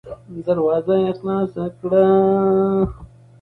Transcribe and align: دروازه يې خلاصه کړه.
دروازه 0.45 0.95
يې 1.03 1.11
خلاصه 1.19 1.65
کړه. 1.79 2.05